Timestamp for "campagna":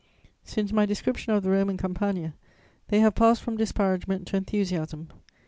1.77-2.33